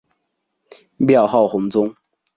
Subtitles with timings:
[0.97, 1.95] 庙号弘宗。